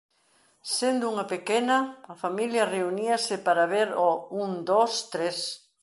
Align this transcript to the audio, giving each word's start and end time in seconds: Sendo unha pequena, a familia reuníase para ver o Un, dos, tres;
Sendo 0.77 1.03
unha 1.13 1.25
pequena, 1.33 1.77
a 2.13 2.15
familia 2.23 2.69
reuníase 2.75 3.35
para 3.45 3.69
ver 3.73 3.89
o 4.07 4.09
Un, 4.43 4.51
dos, 4.71 4.91
tres; 5.13 5.37